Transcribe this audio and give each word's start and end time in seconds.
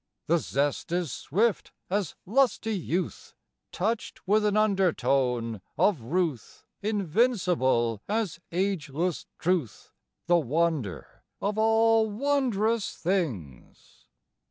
The 0.25 0.39
zest 0.39 0.91
is 0.91 1.11
swift 1.11 1.73
as 1.87 2.15
lusty 2.25 2.75
youth, 2.75 3.35
(Touched 3.71 4.27
with 4.27 4.43
an 4.45 4.57
undertone 4.57 5.61
of 5.77 6.01
ruth,) 6.01 6.65
Invincible 6.81 8.01
as 8.07 8.39
ageless 8.51 9.27
truth, 9.37 9.93
The 10.25 10.39
wonder 10.39 11.21
of 11.39 11.59
all 11.59 12.09
wondrous 12.09 12.95
things! 12.95 14.07